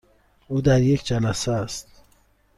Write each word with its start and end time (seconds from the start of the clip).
او 0.47 0.61
در 0.61 0.81
یک 0.81 1.05
جلسه 1.05 1.51
است. 1.51 2.03